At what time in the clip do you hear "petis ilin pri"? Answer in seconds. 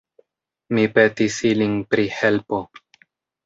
0.95-2.09